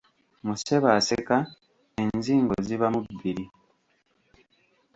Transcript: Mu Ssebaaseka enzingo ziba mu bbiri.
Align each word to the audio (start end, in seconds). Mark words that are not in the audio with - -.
Mu 0.45 0.53
Ssebaaseka 0.57 1.37
enzingo 2.01 2.53
ziba 2.67 2.87
mu 2.93 2.99
bbiri. 3.07 3.45